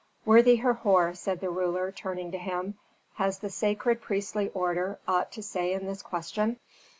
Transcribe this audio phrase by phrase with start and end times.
[0.25, 2.73] "Worthy Herhor," said the ruler, turning to him,
[3.17, 6.57] "has the sacred priestly order aught to say in this question?"